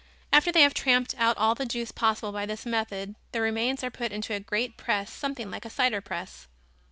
[0.33, 3.91] After they have tramped out all the juice possible by this method the remains are
[3.91, 6.47] put into a great press something like a cider press.